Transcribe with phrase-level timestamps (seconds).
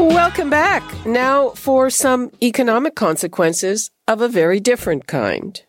[0.00, 0.82] Welcome back.
[1.04, 5.62] Now for some economic consequences of a very different kind.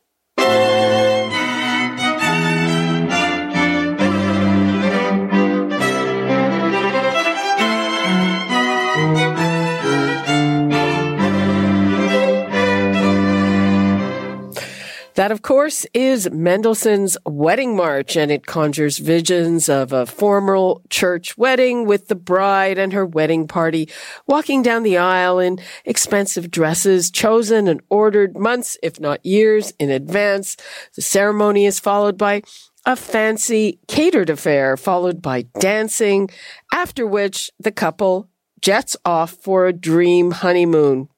[15.21, 21.37] That, of course, is Mendelssohn's Wedding March, and it conjures visions of a formal church
[21.37, 23.87] wedding with the bride and her wedding party
[24.25, 29.91] walking down the aisle in expensive dresses chosen and ordered months, if not years, in
[29.91, 30.57] advance.
[30.95, 32.41] The ceremony is followed by
[32.83, 36.31] a fancy catered affair, followed by dancing,
[36.73, 38.27] after which the couple
[38.59, 41.09] jets off for a dream honeymoon.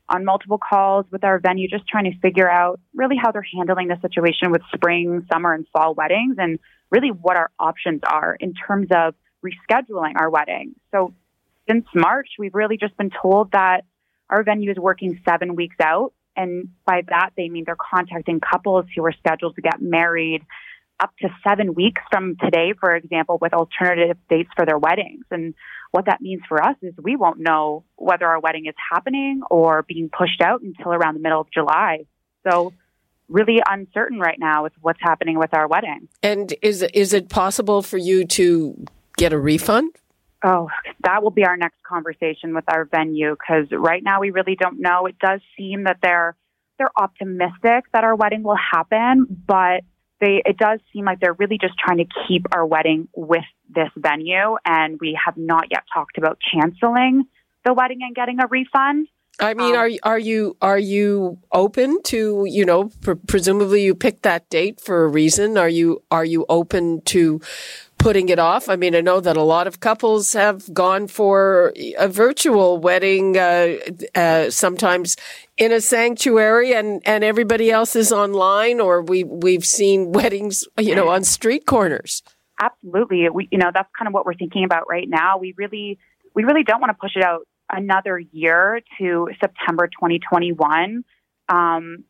[0.08, 3.88] on multiple calls with our venue, just trying to figure out really how they're handling
[3.88, 6.58] the situation with spring, summer, and fall weddings, and
[6.90, 9.14] really what our options are in terms of
[9.44, 10.74] rescheduling our wedding.
[10.92, 11.14] So,
[11.68, 13.82] since March, we've really just been told that
[14.30, 16.14] our venue is working seven weeks out.
[16.34, 20.46] And by that, they mean they're contacting couples who are scheduled to get married
[21.00, 25.24] up to seven weeks from today, for example, with alternative dates for their weddings.
[25.30, 25.54] And
[25.90, 29.82] what that means for us is we won't know whether our wedding is happening or
[29.82, 32.06] being pushed out until around the middle of July.
[32.48, 32.72] So,
[33.28, 36.08] really uncertain right now with what's happening with our wedding.
[36.22, 39.94] And is is it possible for you to get a refund?
[40.44, 40.68] Oh,
[41.02, 44.80] that will be our next conversation with our venue because right now we really don't
[44.80, 45.06] know.
[45.06, 46.36] It does seem that they're
[46.78, 49.82] they're optimistic that our wedding will happen, but
[50.20, 53.90] they it does seem like they're really just trying to keep our wedding with this
[53.96, 57.26] venue and we have not yet talked about canceling
[57.64, 59.08] the wedding and getting a refund.
[59.40, 63.94] I mean, um, are are you are you open to you know pr- presumably you
[63.94, 65.56] picked that date for a reason?
[65.56, 67.40] Are you are you open to
[67.98, 68.68] putting it off?
[68.68, 73.36] I mean, I know that a lot of couples have gone for a virtual wedding,
[73.36, 73.76] uh,
[74.14, 75.16] uh, sometimes
[75.56, 80.94] in a sanctuary, and and everybody else is online, or we we've seen weddings, you
[80.94, 82.22] know, on street corners.
[82.60, 85.38] Absolutely, we you know that's kind of what we're thinking about right now.
[85.38, 85.98] We really
[86.34, 91.04] we really don't want to push it out another year to September 2021.
[91.48, 92.04] Um,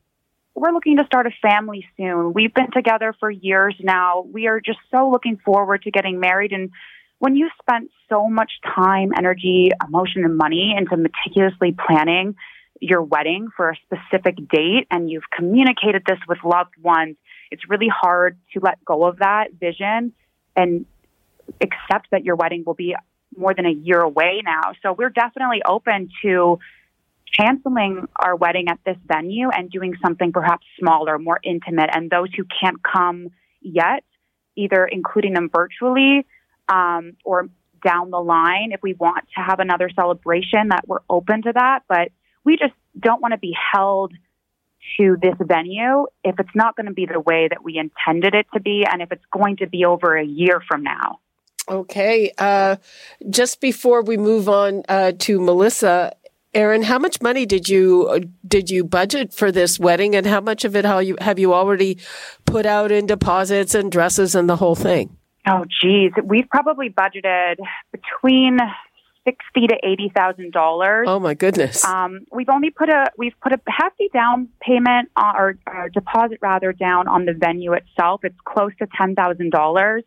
[0.59, 2.33] we're looking to start a family soon.
[2.33, 4.23] We've been together for years now.
[4.31, 6.53] We are just so looking forward to getting married.
[6.53, 6.71] And
[7.19, 12.37] when you spent so much time, energy, emotion, and money into meticulously planning
[12.81, 17.17] your wedding for a specific date and you've communicated this with loved ones,
[17.51, 20.13] it's really hard to let go of that vision
[20.55, 20.87] and
[21.61, 22.95] accept that your wedding will be
[23.37, 24.73] more than a year away now.
[24.83, 26.59] So we're definitely open to
[27.37, 31.91] canceling our wedding at this venue and doing something perhaps smaller, more intimate.
[31.93, 33.29] And those who can't come
[33.61, 34.05] yet,
[34.57, 36.27] either including them virtually
[36.69, 37.49] um, or
[37.85, 41.81] down the line, if we want to have another celebration, that we're open to that.
[41.89, 42.11] But
[42.45, 44.13] we just don't want to be held
[44.97, 48.47] to this venue if it's not going to be the way that we intended it
[48.55, 51.19] to be and if it's going to be over a year from now.
[51.69, 52.33] Okay.
[52.39, 52.77] Uh,
[53.29, 56.15] just before we move on uh, to Melissa,
[56.55, 60.65] Erin, how much money did you did you budget for this wedding, and how much
[60.65, 61.99] of it how you have you already
[62.47, 65.17] put out in deposits and dresses and the whole thing?
[65.47, 67.57] Oh, geez, we've probably budgeted
[67.93, 68.59] between
[69.27, 71.07] sixty to eighty thousand dollars.
[71.07, 71.85] Oh my goodness!
[71.85, 76.39] Um, we've only put a we've put a hefty down payment uh, or, or deposit
[76.41, 78.23] rather down on the venue itself.
[78.25, 80.05] It's close to ten thousand uh, dollars.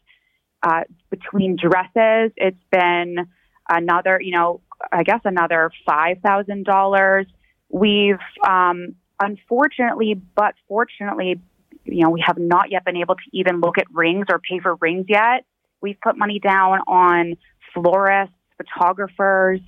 [1.10, 3.28] Between dresses, it's been
[3.70, 4.62] another, you know,
[4.92, 7.28] I guess another five thousand dollars.
[7.70, 11.40] We've um, unfortunately, but fortunately,
[11.86, 14.60] you know, we have not yet been able to even look at rings or pay
[14.60, 15.46] for rings yet.
[15.82, 17.38] We've put money down on
[17.74, 19.60] florists photographers.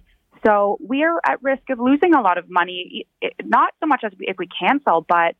[0.46, 3.08] So we're at risk of losing a lot of money,
[3.44, 5.36] not so much as if we cancel, but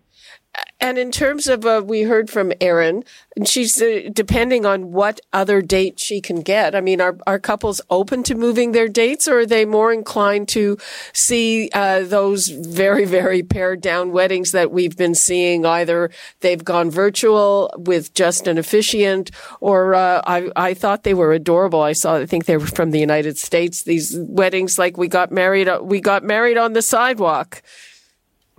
[0.83, 3.05] And in terms of, uh, we heard from Erin,
[3.37, 6.75] and she's uh, depending on what other date she can get.
[6.75, 10.49] I mean, are, are couples open to moving their dates or are they more inclined
[10.49, 10.79] to
[11.13, 15.67] see, uh, those very, very pared down weddings that we've been seeing?
[15.67, 16.11] Either
[16.41, 19.31] they've gone virtual with just an officiant
[19.61, 21.83] or, uh, I, I thought they were adorable.
[21.83, 23.83] I saw, I think they were from the United States.
[23.83, 27.63] These weddings like we got married, uh, we got married on the sidewalk.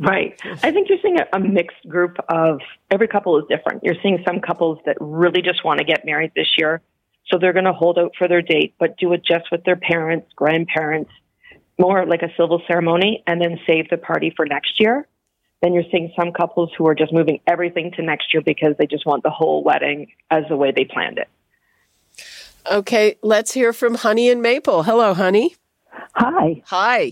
[0.02, 0.40] Right.
[0.64, 2.60] I think you're seeing a, a, mixed group of
[2.90, 3.84] every couple is different.
[3.84, 6.82] You're seeing some couples that really just want to get married this year.
[7.28, 9.76] So they're going to hold out for their date, but do it just with their
[9.76, 11.12] parents, grandparents,
[11.80, 15.08] more like a civil ceremony, and then save the party for next year.
[15.62, 18.88] Then you're seeing some couples who are just moving everything to next year because they
[18.88, 21.30] just want the whole wedding as the way they planned it.
[22.70, 24.84] Okay, let's hear from Honey and Maple.
[24.84, 25.56] Hello, Honey.
[26.16, 26.64] Hi.
[26.66, 27.12] Hi.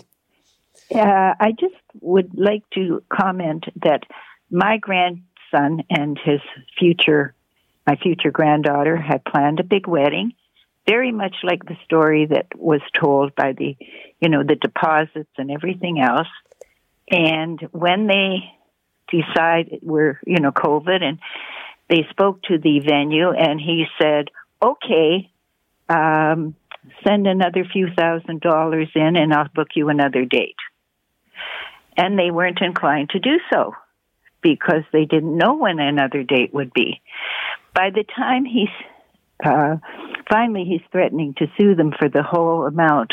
[0.93, 4.03] Uh, I just would like to comment that
[4.49, 6.41] my grandson and his
[6.79, 7.35] future,
[7.85, 10.33] my future granddaughter, had planned a big wedding,
[10.87, 13.77] very much like the story that was told by the,
[14.19, 16.27] you know, the deposits and everything else.
[17.11, 18.51] And when they
[19.11, 21.19] decide we're, you know, COVID, and
[21.87, 24.29] they spoke to the venue, and he said,
[24.61, 25.29] "Okay,
[25.87, 26.55] um,
[27.03, 30.55] send another few thousand dollars in, and I'll book you another date."
[31.99, 33.73] And they weren't inclined to do so
[34.41, 37.01] because they didn't know when another date would be.
[37.75, 38.69] By the time he's
[39.45, 39.77] uh,
[40.29, 43.11] finally he's threatening to sue them for the whole amount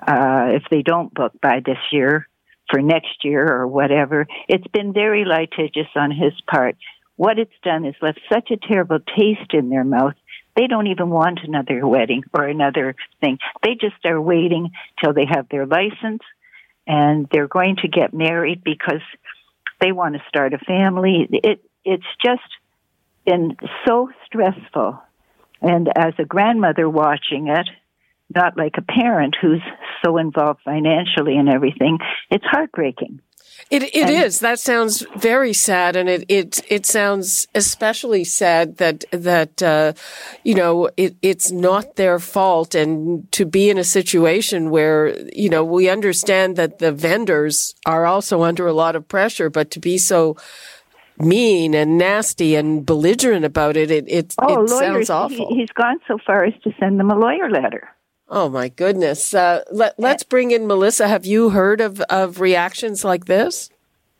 [0.00, 2.28] uh, if they don't book by this year
[2.68, 4.26] for next year or whatever.
[4.48, 6.76] It's been very litigious on his part.
[7.16, 10.14] What it's done is left such a terrible taste in their mouth.
[10.56, 13.38] They don't even want another wedding or another thing.
[13.62, 16.22] They just are waiting till they have their license
[16.88, 19.02] and they're going to get married because
[19.80, 21.28] they want to start a family.
[21.30, 22.42] It it's just
[23.24, 25.00] been so stressful.
[25.60, 27.68] And as a grandmother watching it,
[28.34, 29.62] not like a parent who's
[30.04, 31.98] so involved financially and everything.
[32.30, 33.20] It's heartbreaking.
[33.70, 34.40] It it is.
[34.40, 39.92] That sounds very sad, and it it it sounds especially sad that that uh,
[40.42, 45.50] you know it it's not their fault, and to be in a situation where you
[45.50, 49.80] know we understand that the vendors are also under a lot of pressure, but to
[49.80, 50.36] be so
[51.18, 55.48] mean and nasty and belligerent about it, it it, oh, it lawyers, sounds awful.
[55.50, 57.88] He, he's gone so far as to send them a lawyer letter.
[58.30, 59.32] Oh my goodness!
[59.32, 61.08] Uh, let, let's bring in Melissa.
[61.08, 63.70] Have you heard of of reactions like this?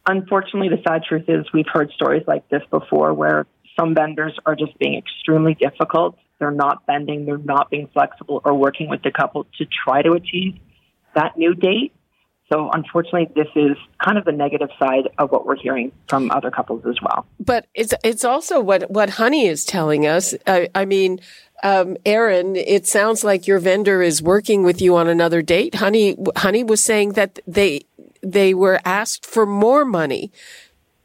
[0.06, 3.46] Unfortunately, the sad truth is we've heard stories like this before, where
[3.78, 6.16] some vendors are just being extremely difficult.
[6.38, 10.12] They're not bending, they're not being flexible, or working with the couple to try to
[10.12, 10.58] achieve
[11.14, 11.92] that new date.
[12.50, 16.50] So unfortunately, this is kind of the negative side of what we're hearing from other
[16.50, 17.26] couples as well.
[17.38, 20.34] But it's it's also what what Honey is telling us.
[20.46, 21.20] I, I mean,
[21.62, 25.76] um, Erin, it sounds like your vendor is working with you on another date.
[25.76, 27.82] Honey, Honey was saying that they
[28.22, 30.32] they were asked for more money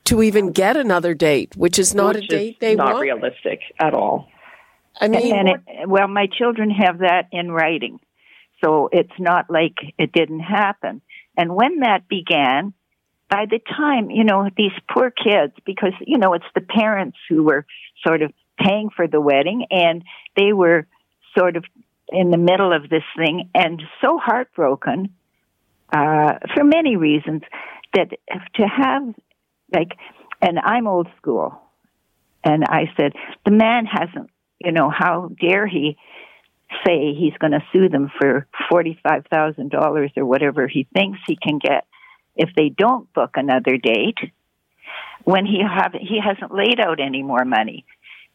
[0.05, 3.01] to even get another date, which is not which a date they not want.
[3.01, 4.29] realistic at all.
[5.00, 8.00] I mean, and it, well, my children have that in writing,
[8.63, 11.01] so it's not like it didn't happen.
[11.36, 12.74] And when that began,
[13.27, 17.43] by the time you know these poor kids, because you know it's the parents who
[17.43, 17.65] were
[18.05, 20.03] sort of paying for the wedding, and
[20.36, 20.88] they were
[21.38, 21.65] sort of
[22.10, 25.10] in the middle of this thing and so heartbroken
[25.91, 27.41] uh, for many reasons
[27.93, 28.10] that
[28.55, 29.03] to have
[29.74, 29.91] like,
[30.41, 31.62] and I'm old school,
[32.43, 33.13] and I said
[33.45, 34.29] the man hasn't,
[34.60, 35.98] you know, how dare he
[36.86, 41.19] say he's going to sue them for forty five thousand dollars or whatever he thinks
[41.27, 41.86] he can get
[42.36, 44.17] if they don't book another date
[45.24, 47.86] when he have he hasn't laid out any more money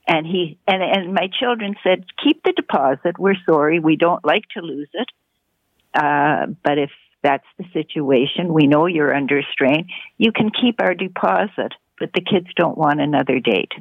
[0.08, 3.18] and he and and my children said keep the deposit.
[3.18, 3.78] We're sorry.
[3.78, 5.08] We don't like to lose it.
[5.94, 6.90] Uh but if
[7.22, 9.88] that's the situation we know you're under strain.
[10.16, 13.72] You can keep our deposit but the kids don't want another date.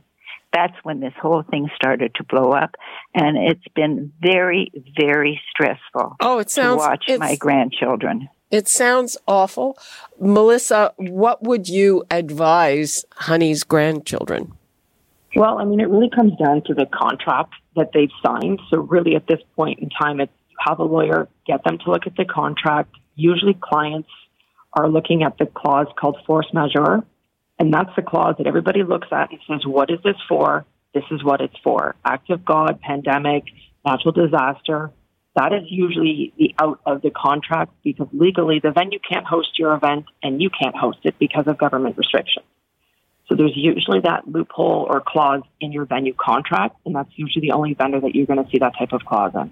[0.53, 2.75] That's when this whole thing started to blow up.
[3.13, 8.29] And it's been very very stressful oh, it sounds to watch my grandchildren.
[8.49, 9.77] It sounds awful.
[10.19, 14.56] Melissa, what would you advise Honey's grandchildren?
[15.37, 18.59] Well, I mean, it really comes down to the contract that they've signed.
[18.71, 20.31] So, really, at this point in time, it's
[20.67, 22.95] have a lawyer, get them to look at the contract.
[23.15, 24.09] Usually, clients
[24.73, 27.03] are looking at the clause called force majeure,
[27.59, 30.65] and that's the clause that everybody looks at and says, What is this for?
[30.95, 31.93] This is what it's for.
[32.03, 33.43] Act of God, pandemic,
[33.85, 34.91] natural disaster.
[35.35, 39.75] That is usually the out of the contract because legally the venue can't host your
[39.75, 42.47] event and you can't host it because of government restrictions.
[43.27, 47.53] So there's usually that loophole or clause in your venue contract, and that's usually the
[47.53, 49.51] only vendor that you're going to see that type of clause in.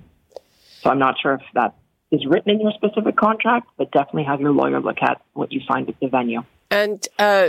[0.82, 1.76] So I'm not sure if that
[2.12, 5.62] is written in your specific contract, but definitely have your lawyer look at what you
[5.68, 6.44] signed at the venue.
[6.72, 7.48] And uh,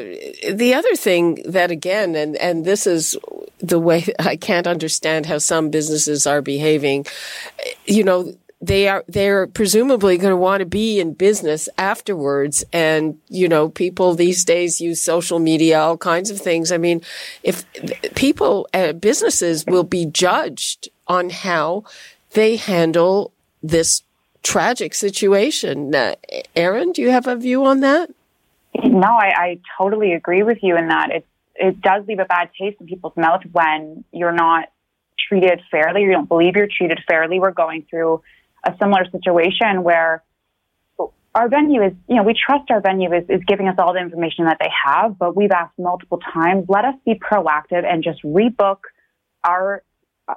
[0.52, 3.16] the other thing that, again, and, and this is
[3.59, 7.06] the way I can't understand how some businesses are behaving,
[7.87, 13.19] you know, they are they're presumably going to want to be in business afterwards and
[13.29, 17.03] you know people these days use social media all kinds of things i mean
[17.43, 17.65] if
[18.15, 21.85] people uh, businesses will be judged on how
[22.33, 23.31] they handle
[23.63, 24.03] this
[24.43, 26.15] tragic situation uh,
[26.55, 28.11] erin do you have a view on that
[28.85, 31.27] no, I, I totally agree with you in that it
[31.59, 34.69] it does leave a bad taste in people's mouth when you're not
[35.29, 36.03] treated fairly.
[36.03, 37.41] or You don't believe you're treated fairly.
[37.41, 38.23] We're going through
[38.67, 40.23] a similar situation where
[41.35, 44.01] our venue is, you know, we trust our venue is, is giving us all the
[44.01, 48.23] information that they have, but we've asked multiple times, let us be proactive and just
[48.25, 48.79] rebook
[49.45, 49.83] our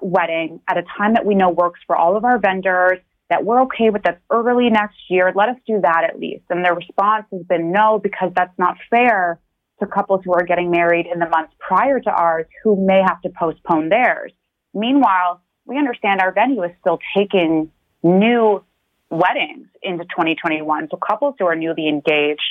[0.01, 3.61] wedding at a time that we know works for all of our vendors that we're
[3.61, 5.31] okay with that's early next year.
[5.33, 6.43] Let us do that at least.
[6.49, 9.39] And their response has been no, because that's not fair
[9.79, 13.21] to couples who are getting married in the months prior to ours who may have
[13.21, 14.33] to postpone theirs.
[14.73, 17.71] Meanwhile, we understand our venue is still taking
[18.03, 18.63] new
[19.09, 20.89] weddings into 2021.
[20.91, 22.41] So couples who are newly engaged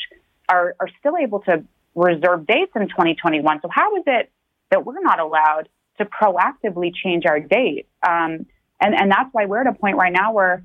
[0.48, 1.64] are, are still able to
[1.94, 3.60] reserve dates in 2021.
[3.62, 4.30] So how is it
[4.70, 7.86] that we're not allowed to proactively change our date?
[8.06, 8.46] Um,
[8.80, 10.62] and and that's why we're at a point right now where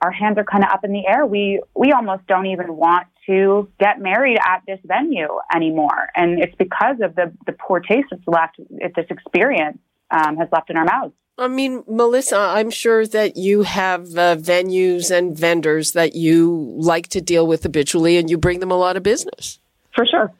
[0.00, 1.26] our hands are kind of up in the air.
[1.26, 6.54] We we almost don't even want to get married at this venue anymore, and it's
[6.56, 8.56] because of the the poor taste that's left.
[8.70, 9.78] If this experience
[10.10, 11.12] um, has left in our mouths.
[11.40, 17.08] I mean, Melissa, I'm sure that you have uh, venues and vendors that you like
[17.08, 19.58] to deal with habitually, and you bring them a lot of business.
[19.94, 20.30] For sure.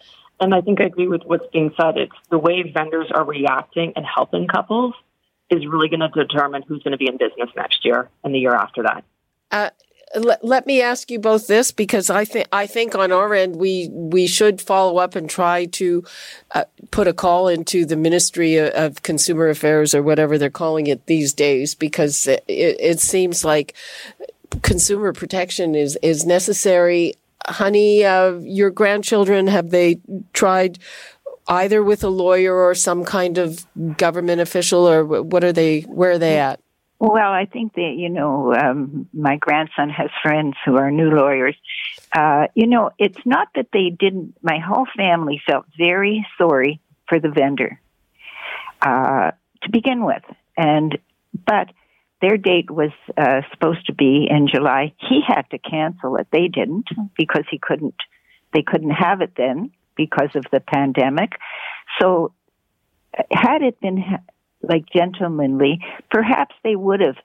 [0.40, 1.96] And I think I agree with what's being said.
[1.96, 4.94] It's the way vendors are reacting and helping couples
[5.50, 8.38] is really going to determine who's going to be in business next year and the
[8.38, 9.02] year after that.
[9.50, 9.70] Uh,
[10.16, 13.56] let, let me ask you both this because I think I think on our end
[13.56, 16.04] we we should follow up and try to
[16.52, 21.06] uh, put a call into the Ministry of Consumer Affairs or whatever they're calling it
[21.06, 23.74] these days because it, it seems like
[24.62, 27.14] consumer protection is is necessary.
[27.46, 29.98] Honey, uh, your grandchildren have they
[30.32, 30.78] tried
[31.48, 35.82] either with a lawyer or some kind of government official, or what are they?
[35.82, 36.60] Where are they at?
[37.00, 41.56] Well, I think that, you know, um, my grandson has friends who are new lawyers.
[42.12, 46.78] Uh, you know, it's not that they didn't, my whole family felt very sorry
[47.08, 47.80] for the vendor,
[48.82, 49.30] uh,
[49.62, 50.22] to begin with.
[50.58, 50.98] And,
[51.46, 51.68] but
[52.20, 54.92] their date was, uh, supposed to be in July.
[54.98, 56.26] He had to cancel it.
[56.30, 57.96] They didn't because he couldn't,
[58.52, 61.32] they couldn't have it then because of the pandemic.
[61.98, 62.34] So,
[63.32, 64.04] had it been
[64.62, 67.16] like gentlemanly, perhaps they would have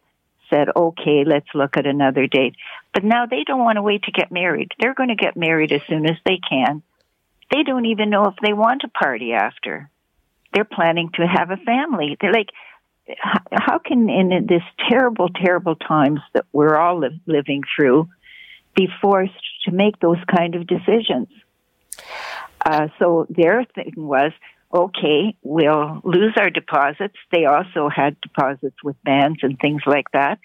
[0.49, 2.55] said, okay, let's look at another date.
[2.93, 4.71] But now they don't want to wait to get married.
[4.79, 6.83] They're going to get married as soon as they can.
[7.51, 9.89] They don't even know if they want a party after.
[10.53, 12.17] They're planning to have a family.
[12.19, 12.49] They're like,
[13.51, 18.09] how can in this terrible, terrible times that we're all li- living through
[18.75, 19.33] be forced
[19.65, 21.27] to make those kind of decisions?
[22.65, 24.31] Uh, so their thing was,
[24.75, 27.15] okay, we'll lose our deposits.
[27.31, 30.39] They also had deposits with bands and things like that.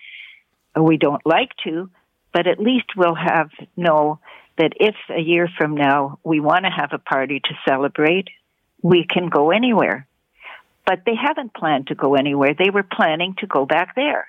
[0.80, 1.90] We don't like to,
[2.32, 4.20] but at least we'll have know
[4.56, 8.28] that if a year from now we want to have a party to celebrate,
[8.82, 10.06] we can go anywhere.
[10.86, 12.54] But they haven't planned to go anywhere.
[12.56, 14.28] They were planning to go back there.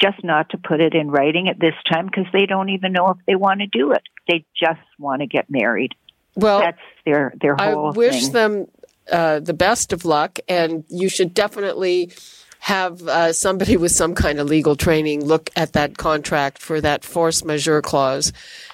[0.00, 3.10] Just not to put it in writing at this time because they don't even know
[3.10, 4.02] if they want to do it.
[4.28, 5.94] They just want to get married.
[6.36, 7.88] Well, that's their their whole.
[7.88, 8.32] I wish thing.
[8.32, 8.66] them
[9.12, 12.12] uh, the best of luck, and you should definitely
[12.60, 17.04] have uh, somebody with some kind of legal training look at that contract for that
[17.04, 18.32] force majeure clause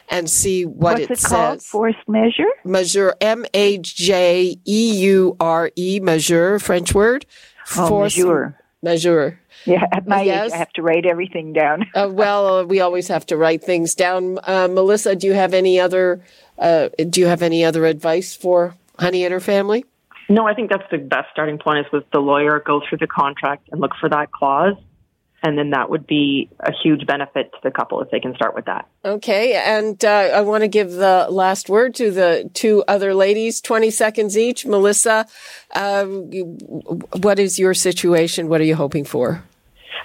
[0.08, 1.30] and see what What's it, it says.
[1.30, 1.62] Called?
[1.62, 2.48] Force measure?
[2.64, 7.26] Measure, M A J E U R E, measure, French word.
[7.76, 8.58] Oh, force majeure.
[8.82, 9.40] Measure.
[9.66, 10.46] Yeah, at my Yes.
[10.48, 11.84] age, I have to write everything down.
[11.94, 14.38] Uh, well, uh, we always have to write things down.
[14.44, 16.22] Uh, Melissa, do you have any other?
[16.58, 19.84] Uh, do you have any other advice for Honey and her family?
[20.28, 23.06] No, I think that's the best starting point is with the lawyer, go through the
[23.06, 24.74] contract and look for that clause.
[25.42, 28.54] And then that would be a huge benefit to the couple if they can start
[28.54, 28.88] with that.
[29.04, 33.60] Okay, and uh, I want to give the last word to the two other ladies,
[33.60, 34.64] 20 seconds each.
[34.64, 35.26] Melissa,
[35.74, 38.48] uh, what is your situation?
[38.48, 39.44] What are you hoping for?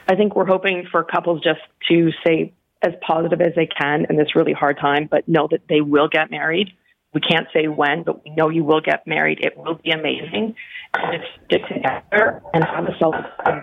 [0.10, 2.52] I think we're hoping for couples just to stay
[2.82, 6.10] as positive as they can in this really hard time, but know that they will
[6.10, 6.74] get married.
[7.14, 9.40] We can't say when, but we know you will get married.
[9.42, 10.56] It will be amazing.
[10.94, 13.16] And just stick together and have a self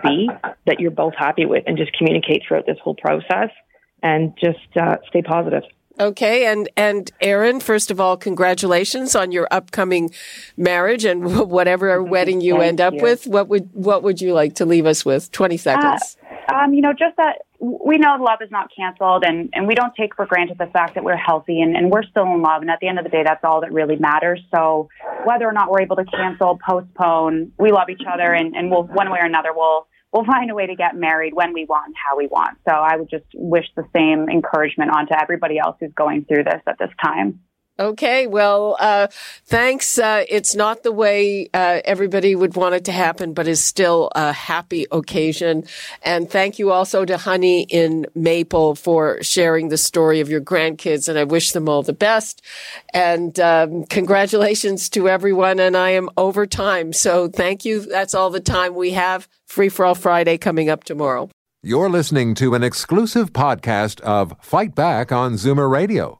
[0.03, 0.29] be
[0.65, 3.49] that you're both happy with and just communicate throughout this whole process
[4.03, 5.63] and just uh, stay positive.
[5.99, 10.11] Okay, and and Erin, first of all, congratulations on your upcoming
[10.55, 13.01] marriage and whatever wedding you Thank end up you.
[13.01, 13.25] with.
[13.25, 15.31] What would what would you like to leave us with?
[15.31, 16.17] Twenty seconds.
[16.53, 19.93] Um, you know, just that we know love is not canceled, and, and we don't
[19.95, 22.61] take for granted the fact that we're healthy and, and we're still in love.
[22.61, 24.39] And at the end of the day, that's all that really matters.
[24.53, 24.89] So
[25.25, 28.83] whether or not we're able to cancel, postpone, we love each other, and, and we'll
[28.83, 31.93] one way or another we'll we'll find a way to get married when we want,
[31.95, 32.57] how we want.
[32.67, 36.61] So I would just wish the same encouragement onto everybody else who's going through this
[36.65, 37.41] at this time.
[37.79, 39.07] Okay, well, uh,
[39.45, 39.99] thanks.
[39.99, 44.11] Uh, it's not the way uh, everybody would want it to happen, but is still
[44.15, 45.63] a happy occasion.
[46.01, 51.07] And thank you also to Honey in Maple for sharing the story of your grandkids,
[51.07, 52.41] and I wish them all the best.
[52.93, 55.59] And um, congratulations to everyone.
[55.59, 57.81] And I am over time, so thank you.
[57.81, 59.27] That's all the time we have.
[59.45, 61.29] Free for All Friday coming up tomorrow.
[61.63, 66.19] You're listening to an exclusive podcast of Fight Back on Zoomer Radio,